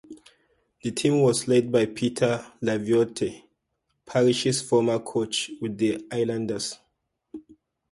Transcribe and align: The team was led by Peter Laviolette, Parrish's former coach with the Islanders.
The 0.83 0.89
team 0.89 1.21
was 1.21 1.47
led 1.47 1.71
by 1.71 1.85
Peter 1.85 2.43
Laviolette, 2.61 3.43
Parrish's 4.03 4.59
former 4.59 4.97
coach 4.97 5.51
with 5.61 5.77
the 5.77 6.07
Islanders. 6.11 6.79